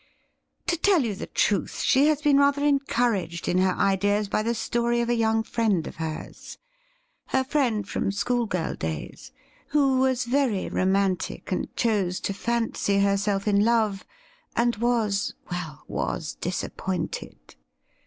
To 0.65 0.75
tell 0.75 1.03
you 1.03 1.13
the 1.13 1.27
truth, 1.27 1.81
she 1.81 2.07
has 2.07 2.23
been 2.23 2.39
rather 2.39 2.65
encouraged 2.65 3.47
in 3.47 3.59
her 3.59 3.73
ideas 3.75 4.27
by 4.29 4.41
the 4.41 4.55
story 4.55 4.99
of 4.99 5.09
a 5.09 5.13
young 5.13 5.43
friend 5.43 5.85
of 5.85 5.97
hers— 5.97 6.57
her 7.27 7.43
friend 7.43 7.87
from 7.87 8.11
schoolgirl 8.11 8.77
days— 8.77 9.31
who 9.73 9.99
was 9.99 10.25
very 10.25 10.69
romantic, 10.69 11.51
and 11.51 11.67
chose 11.75 12.19
to 12.21 12.33
fancy 12.33 12.97
herself 13.01 13.47
in 13.47 13.63
love, 13.63 14.03
and 14.55 14.77
was— 14.77 15.35
well, 15.51 15.83
was 15.87 16.33
disappointed. 16.33 17.53